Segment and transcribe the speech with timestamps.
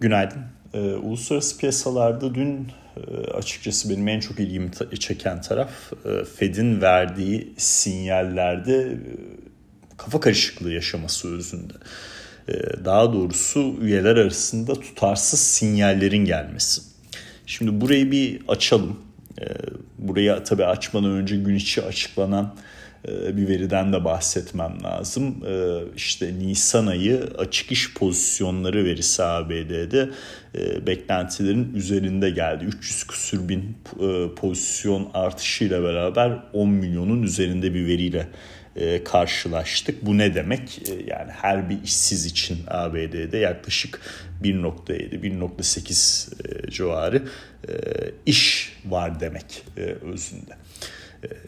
[0.00, 0.42] Günaydın.
[0.74, 5.70] Ee, uluslararası piyasalarda dün e, açıkçası benim en çok ilgimi çeken taraf
[6.04, 8.98] e, Fed'in verdiği sinyallerde e,
[9.96, 11.72] kafa karışıklığı yaşaması özünde.
[12.48, 12.52] E,
[12.84, 16.82] daha doğrusu üyeler arasında tutarsız sinyallerin gelmesi.
[17.46, 19.00] Şimdi burayı bir açalım.
[19.40, 19.46] E,
[19.98, 22.54] burayı tabii açmadan önce gün içi açıklanan
[23.08, 25.36] bir veriden de bahsetmem lazım.
[25.46, 30.10] E, işte Nisan ayı açık iş pozisyonları verisi ABD'de
[30.54, 32.64] e, beklentilerin üzerinde geldi.
[32.64, 33.76] 300 küsür bin
[34.36, 38.28] pozisyon artışıyla beraber 10 milyonun üzerinde bir veriyle
[39.04, 40.06] karşılaştık.
[40.06, 40.82] Bu ne demek?
[41.06, 44.00] Yani her bir işsiz için ABD'de yaklaşık
[44.42, 47.22] 1.7-1.8 civarı
[48.26, 49.64] iş var demek
[50.02, 50.54] özünde.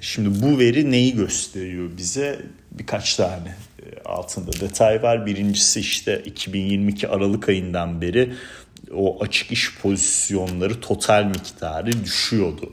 [0.00, 2.42] Şimdi bu veri neyi gösteriyor bize?
[2.70, 5.26] Birkaç tane e, altında detay var.
[5.26, 8.32] Birincisi işte 2022 Aralık ayından beri
[8.94, 12.72] o açık iş pozisyonları total miktarı düşüyordu.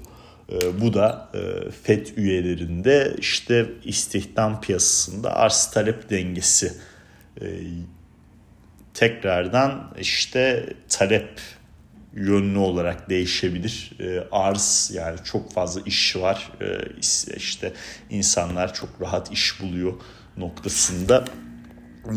[0.52, 6.74] E, bu da e, FED üyelerinde işte istihdam piyasasında arz talep dengesi
[8.94, 11.30] tekrardan işte talep
[12.16, 13.92] yönlü olarak değişebilir.
[14.00, 16.52] E, arz yani çok fazla iş var.
[16.62, 16.78] E,
[17.36, 17.74] işte
[18.10, 19.94] insanlar çok rahat iş buluyor
[20.38, 21.26] noktasında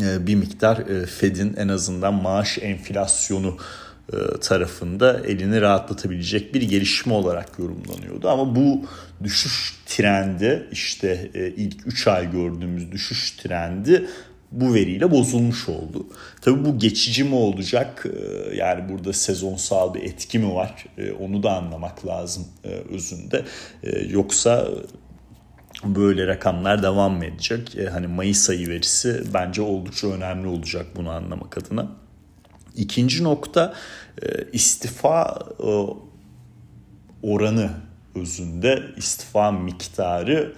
[0.01, 3.57] e, bir miktar e, Fed'in en azından maaş enflasyonu
[4.13, 8.29] e, tarafında elini rahatlatabilecek bir gelişme olarak yorumlanıyordu.
[8.29, 8.85] Ama bu
[9.23, 14.07] düşüş trendi işte e, ilk 3 ay gördüğümüz düşüş trendi
[14.55, 16.07] bu veriyle bozulmuş oldu.
[16.41, 18.05] Tabii bu geçici mi olacak?
[18.05, 20.85] Ee, yani burada sezonsal bir etki mi var?
[20.97, 23.45] Ee, onu da anlamak lazım e, özünde.
[23.83, 24.67] Ee, yoksa
[25.83, 27.77] böyle rakamlar devam mı edecek?
[27.91, 31.87] Hani Mayıs ayı verisi bence oldukça önemli olacak bunu anlamak adına.
[32.75, 33.73] İkinci nokta
[34.21, 35.69] e, istifa e,
[37.23, 37.69] oranı
[38.15, 40.53] özünde istifa miktarı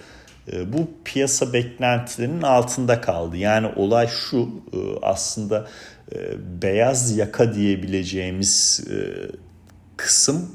[0.73, 3.37] bu piyasa beklentilerinin altında kaldı.
[3.37, 5.67] Yani olay şu e, aslında
[6.15, 6.17] e,
[6.61, 8.97] beyaz yaka diyebileceğimiz e,
[9.97, 10.51] kısım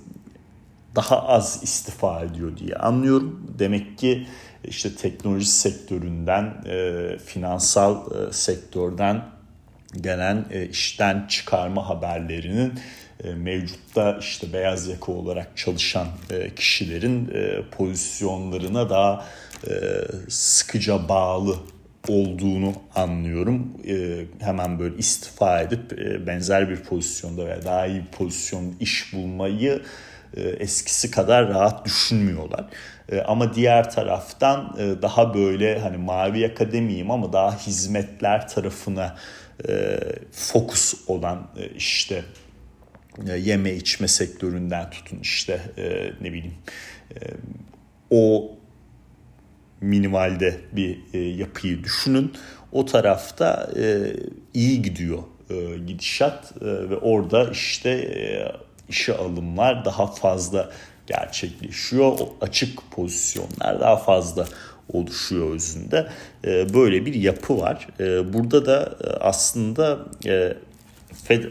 [0.95, 3.55] daha az istifa ediyor diye anlıyorum.
[3.59, 4.27] Demek ki
[4.65, 6.65] işte teknoloji sektöründen,
[7.25, 9.32] finansal sektörden
[10.01, 12.73] gelen işten çıkarma haberlerinin
[13.37, 16.07] mevcutta işte beyaz yaka olarak çalışan
[16.57, 17.31] kişilerin
[17.71, 19.25] pozisyonlarına daha
[19.67, 19.71] e,
[20.29, 21.57] sıkıca bağlı
[22.09, 23.73] olduğunu anlıyorum.
[23.89, 29.13] E, hemen böyle istifa edip e, benzer bir pozisyonda veya daha iyi bir pozisyon iş
[29.13, 29.83] bulmayı
[30.59, 32.65] eskisi kadar rahat düşünmüyorlar.
[33.27, 39.17] Ama diğer taraftan daha böyle hani mavi akademiyim ama daha hizmetler tarafına
[40.33, 42.25] fokus olan işte
[43.37, 45.61] yeme içme sektöründen tutun işte
[46.21, 46.55] ne bileyim
[48.11, 48.51] o
[49.83, 52.33] minimalde bir e, yapıyı düşünün.
[52.73, 54.13] O tarafta e,
[54.55, 58.53] iyi gidiyor e, gidişat e, ve orada işte e,
[58.89, 60.71] işe alımlar daha fazla
[61.07, 62.07] gerçekleşiyor.
[62.07, 64.47] O açık pozisyonlar daha fazla
[64.89, 66.09] oluşuyor özünde.
[66.45, 67.89] E, böyle bir yapı var.
[68.01, 70.55] E, burada da e, aslında e,
[71.25, 71.45] Fed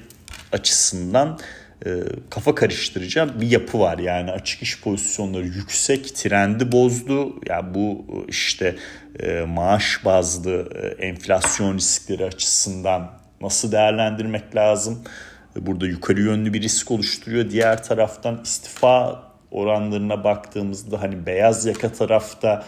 [0.52, 1.40] açısından
[1.86, 1.90] e,
[2.30, 3.97] kafa karıştıracağım bir yapı var.
[3.97, 7.36] Yani açık iş pozisyonları yüksek, trendi bozdu.
[7.50, 8.75] Yani bu işte
[9.47, 15.03] maaş bazlı enflasyon riskleri açısından nasıl değerlendirmek lazım?
[15.56, 17.50] Burada yukarı yönlü bir risk oluşturuyor.
[17.50, 22.66] Diğer taraftan istifa oranlarına baktığımızda hani beyaz yaka tarafta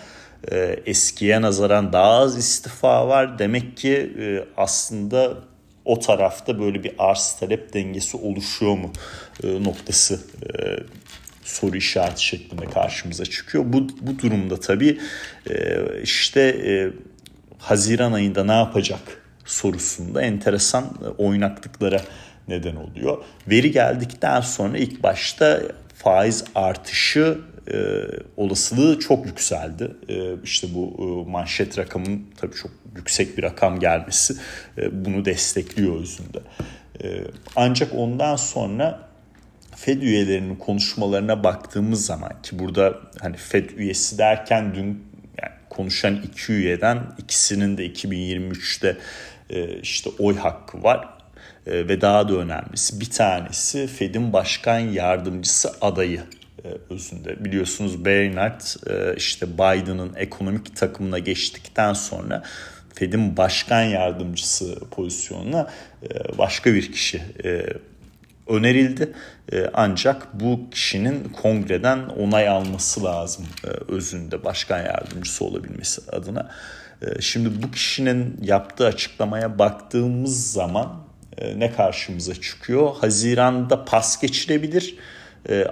[0.86, 3.40] eskiye nazaran daha az istifa var.
[3.40, 4.14] Demek ki
[4.58, 5.38] aslında
[5.86, 8.92] o tarafta böyle bir arz talep dengesi oluşuyor mu
[9.44, 10.78] e, noktası e,
[11.44, 13.64] soru işareti şeklinde karşımıza çıkıyor.
[13.68, 15.00] Bu, bu durumda tabii
[15.50, 16.92] e, işte e,
[17.58, 19.00] Haziran ayında ne yapacak
[19.46, 22.02] sorusunda enteresan e, oynaklıklara
[22.48, 23.18] neden oluyor.
[23.48, 25.62] Veri geldikten sonra ilk başta
[25.94, 27.38] faiz artışı
[27.72, 27.78] e,
[28.38, 29.92] olasılığı çok yükseldi.
[30.10, 34.36] E, işte bu e, manşet rakamın tabii çok yüksek bir rakam gelmesi
[34.78, 36.40] e, bunu destekliyor özünde.
[37.04, 37.24] E,
[37.56, 39.10] ancak ondan sonra
[39.76, 44.88] Fed üyelerinin konuşmalarına baktığımız zaman ki burada hani Fed üyesi derken dün
[45.42, 48.98] yani konuşan iki üyeden ikisinin de 2023'te
[49.50, 51.13] e, işte oy hakkı var
[51.68, 56.22] e, ve daha da önemlisi bir tanesi Fed'in başkan yardımcısı adayı
[56.66, 57.46] e, özünde.
[57.46, 62.44] Biliyorsunuz Bernard e, işte Biden'ın ekonomik takımına geçtikten sonra
[62.96, 65.70] Fed'in başkan yardımcısı pozisyonuna
[66.04, 67.22] e, başka bir kişi
[68.48, 69.14] önerildi.
[69.74, 73.46] Ancak bu kişinin kongreden onay alması lazım
[73.88, 76.52] özünde başkan yardımcısı olabilmesi adına.
[77.20, 81.04] Şimdi bu kişinin yaptığı açıklamaya baktığımız zaman
[81.56, 82.96] ne karşımıza çıkıyor?
[82.96, 84.96] Haziranda pas geçirebilir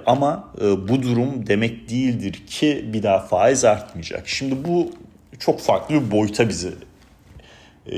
[0.06, 0.54] ama
[0.88, 4.28] bu durum demek değildir ki bir daha faiz artmayacak.
[4.28, 4.90] Şimdi bu
[5.38, 6.70] çok farklı bir boyuta bizi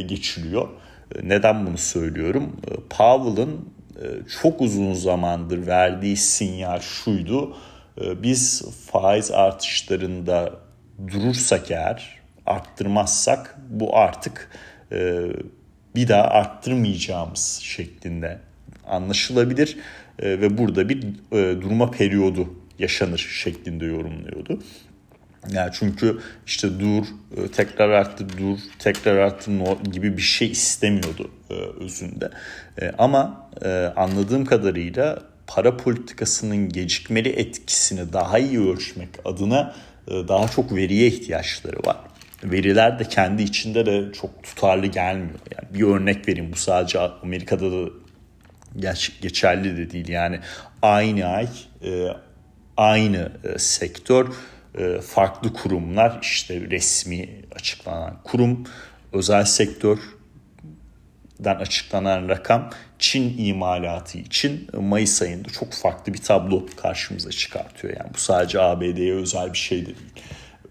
[0.06, 0.68] geçiliyor.
[1.22, 2.56] Neden bunu söylüyorum?
[2.90, 4.06] Powell'ın e,
[4.40, 7.56] çok uzun zamandır verdiği sinyal şuydu.
[8.00, 8.62] E, biz
[8.92, 10.52] faiz artışlarında
[11.08, 14.50] durursak eğer, arttırmazsak bu artık
[14.92, 15.20] e,
[15.94, 18.38] bir daha arttırmayacağımız şeklinde
[18.86, 19.76] anlaşılabilir
[20.22, 21.02] ve burada bir
[21.32, 24.60] durma periyodu yaşanır şeklinde yorumluyordu.
[25.52, 27.04] Yani çünkü işte dur,
[27.36, 29.52] e, tekrar arttır, dur, tekrar arttır
[29.92, 32.30] gibi bir şey istemiyordu e, özünde.
[32.80, 33.50] E, ama
[33.96, 39.74] anladığım kadarıyla para politikasının gecikmeli etkisini daha iyi ölçmek adına
[40.08, 41.96] daha çok veriye ihtiyaçları var.
[42.44, 45.38] Veriler de kendi içinde de çok tutarlı gelmiyor.
[45.56, 47.90] Yani bir örnek vereyim bu sadece Amerika'da da
[49.22, 50.08] geçerli de değil.
[50.08, 50.40] Yani
[50.82, 51.48] aynı ay
[52.76, 54.28] aynı sektör
[54.78, 58.64] e, farklı kurumlar işte resmi açıklanan kurum
[59.12, 60.04] özel sektörden
[61.44, 67.96] açıklanan rakam Çin imalatı için Mayıs ayında çok farklı bir tablo karşımıza çıkartıyor.
[67.96, 69.96] Yani bu sadece ABD'ye özel bir şey de değil.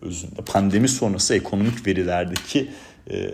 [0.04, 2.70] Özünde pandemi sonrası ekonomik verilerdeki
[3.12, 3.32] e,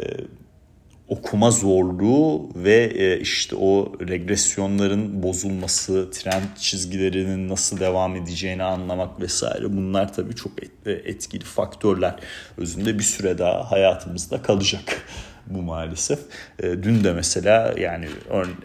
[1.07, 9.77] okuma zorluğu ve e, işte o regresyonların bozulması, trend çizgilerinin nasıl devam edeceğini anlamak vesaire
[9.77, 10.51] bunlar tabii çok
[10.86, 12.16] etkili faktörler.
[12.57, 15.01] Özünde bir süre daha hayatımızda kalacak
[15.48, 16.19] bu maalesef.
[16.60, 18.07] E, dün de mesela yani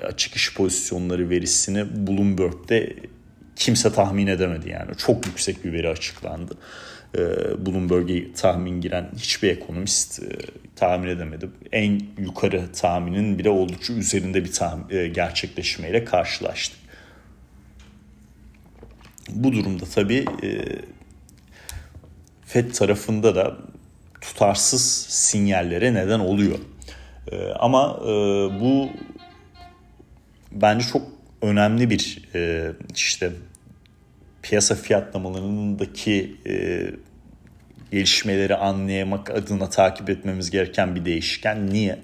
[0.06, 2.96] açık iş pozisyonları verisini Bloomberg'de
[3.56, 4.96] kimse tahmin edemedi yani.
[4.96, 6.54] Çok yüksek bir veri açıklandı.
[7.18, 10.26] Ee, Bloomberg'e tahmin giren hiçbir ekonomist e,
[10.76, 11.48] tahmin edemedi.
[11.72, 16.78] En yukarı tahminin bile oldukça üzerinde bir tahmin, e, gerçekleşmeyle karşılaştık.
[19.30, 20.64] Bu durumda tabii e,
[22.46, 23.56] FED tarafında da
[24.20, 26.58] tutarsız sinyallere neden oluyor.
[27.58, 28.00] Ama
[28.60, 28.90] bu
[30.52, 31.02] bence çok
[31.42, 32.18] önemli bir
[32.94, 33.32] işte
[34.44, 36.86] piyasa fiyatlamalarındaki e,
[37.90, 41.70] gelişmeleri anlayamak adına takip etmemiz gereken bir değişken.
[41.70, 41.98] Niye?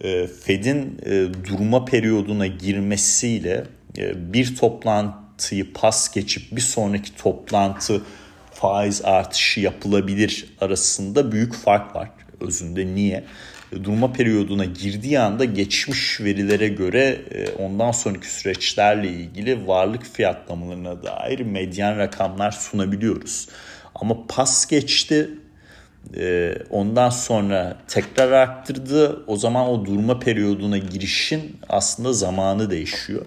[0.00, 1.10] E, Fed'in e,
[1.48, 3.64] durma periyoduna girmesiyle
[3.98, 8.02] e, bir toplantıyı pas geçip bir sonraki toplantı
[8.52, 12.10] faiz artışı yapılabilir arasında büyük fark var
[12.40, 12.86] özünde.
[12.86, 13.24] Niye?
[13.84, 21.40] Durma periyoduna girdiği anda geçmiş verilere göre e, ondan sonraki süreçlerle ilgili varlık fiyatlamalarına dair
[21.40, 23.48] medyan rakamlar sunabiliyoruz.
[23.94, 25.30] Ama pas geçti
[26.16, 29.24] e, ondan sonra tekrar arttırdı.
[29.26, 33.26] O zaman o durma periyoduna girişin aslında zamanı değişiyor.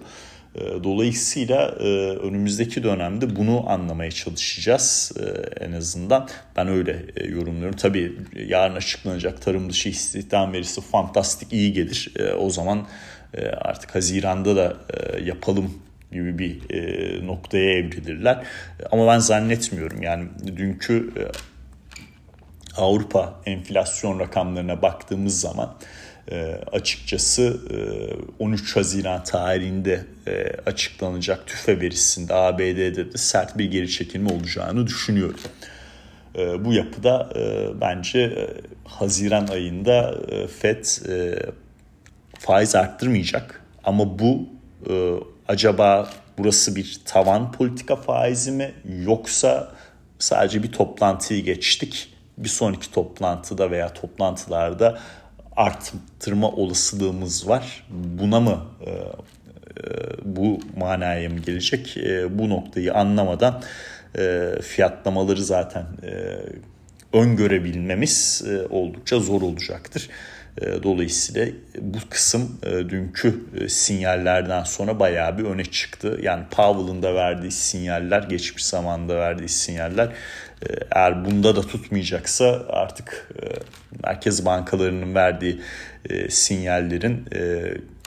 [0.60, 1.84] Ee, dolayısıyla e,
[2.16, 5.24] önümüzdeki dönemde bunu anlamaya çalışacağız e,
[5.64, 6.28] en azından.
[6.56, 7.76] Ben öyle e, yorumluyorum.
[7.76, 8.12] Tabii
[8.46, 12.12] yarın açıklanacak tarım dışı istihdam verisi fantastik iyi gelir.
[12.38, 12.86] O zaman
[13.60, 14.76] artık Haziran'da da
[15.24, 15.82] yapalım
[16.12, 16.60] gibi bir
[17.26, 18.46] noktaya evrilirler.
[18.90, 20.02] Ama ben zannetmiyorum.
[20.02, 21.10] Yani dünkü
[22.76, 25.74] Avrupa enflasyon rakamlarına baktığımız zaman
[26.30, 33.90] e, açıkçası e, 13 Haziran tarihinde e, açıklanacak tüfe verisinde ABD'de de sert bir geri
[33.90, 35.40] çekilme olacağını düşünüyorum.
[36.36, 38.48] E, bu yapıda e, bence e,
[38.84, 41.38] Haziran ayında e, FED e,
[42.38, 44.48] faiz arttırmayacak ama bu
[44.90, 45.14] e,
[45.48, 49.72] acaba burası bir tavan politika faizi mi yoksa
[50.18, 54.98] sadece bir toplantıyı geçtik bir sonraki toplantıda veya toplantılarda
[55.58, 57.86] arttırma olasılığımız var.
[57.90, 59.02] Buna mı e, e,
[60.24, 61.96] bu manaya mı gelecek?
[61.96, 63.62] E, bu noktayı anlamadan
[64.18, 66.38] e, fiyatlamaları zaten e,
[67.12, 70.08] öngörebilmemiz e, oldukça zor olacaktır.
[70.60, 71.46] E, dolayısıyla
[71.80, 76.18] bu kısım e, dünkü e, sinyallerden sonra bayağı bir öne çıktı.
[76.22, 80.08] Yani Powell'ın da verdiği sinyaller, geçmiş zamanda verdiği sinyaller
[80.90, 83.30] eğer bunda da tutmayacaksa artık
[84.04, 85.60] merkez bankalarının verdiği
[86.28, 87.24] sinyallerin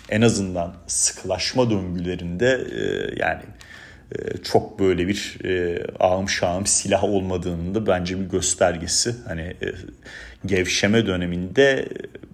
[0.10, 2.67] en azından sıkılaşma döngülerinde
[3.17, 3.41] yani
[4.43, 5.38] çok böyle bir
[6.00, 9.15] ağım şağım silah olmadığının da bence bir göstergesi.
[9.27, 9.55] Hani
[10.45, 11.89] gevşeme döneminde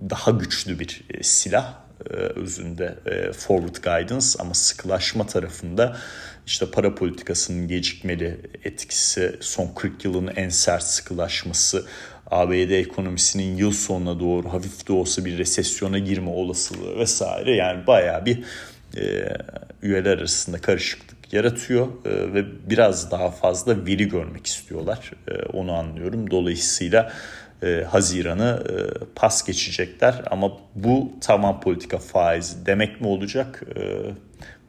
[0.10, 1.74] daha güçlü bir silah
[2.36, 2.96] özünde
[3.38, 5.98] forward guidance ama sıkılaşma tarafında
[6.46, 11.86] işte para politikasının gecikmeli etkisi, son 40 yılın en sert sıkılaşması,
[12.32, 18.26] ABD ekonomisinin yıl sonuna doğru hafif de olsa bir resesyona girme olasılığı vesaire yani baya
[18.26, 18.44] bir
[18.98, 19.34] e,
[19.82, 25.12] üyeler arasında karışıklık yaratıyor e, ve biraz daha fazla veri görmek istiyorlar.
[25.28, 26.32] E, onu anlıyorum.
[26.32, 27.14] Dolayısıyla
[27.64, 28.74] e, Haziran'ı e,
[29.16, 33.64] pas geçecekler ama bu tamam politika faizi demek mi olacak?
[33.76, 33.82] E,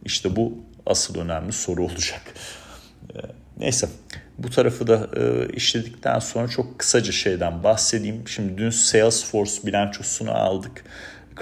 [0.04, 2.22] işte bu asıl önemli soru olacak.
[3.14, 3.18] E,
[3.58, 3.88] neyse
[4.38, 8.28] bu tarafı da e, işledikten sonra çok kısaca şeyden bahsedeyim.
[8.28, 10.84] Şimdi dün Salesforce bilançosunu aldık.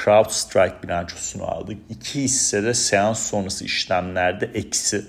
[0.05, 1.79] CrowdStrike bilançosunu aldık.
[1.91, 5.05] İki hisse de seans sonrası işlemlerde eksi.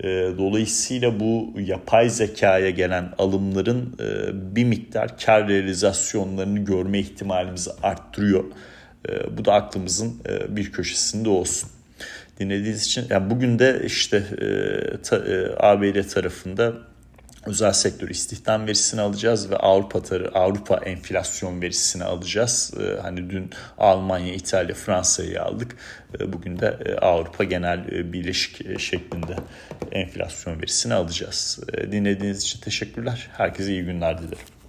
[0.00, 0.08] E,
[0.38, 8.44] dolayısıyla bu yapay zekaya gelen alımların e, bir miktar kar realizasyonlarını görme ihtimalimizi arttırıyor.
[9.08, 11.70] E, bu da aklımızın e, bir köşesinde olsun.
[12.40, 16.72] Dinlediğiniz için yani bugün de işte e, ta, e, ABD tarafında
[17.46, 22.74] özel sektör istihdam verisini alacağız ve Avrupa tarı, Avrupa enflasyon verisini alacağız.
[22.80, 25.76] Ee, hani dün Almanya, İtalya, Fransa'yı aldık.
[26.20, 29.36] Ee, bugün de e, Avrupa genel e, birleşik e, şeklinde
[29.92, 31.60] enflasyon verisini alacağız.
[31.92, 33.28] Dinlediğiniz için teşekkürler.
[33.36, 34.63] Herkese iyi günler dilerim.